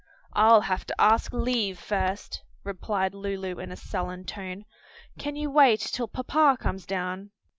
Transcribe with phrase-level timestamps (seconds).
[0.33, 4.65] "I'll have to ask leave first," replied Lulu in a sullen tone.
[5.19, 7.29] "Can you wait till papa comes down?"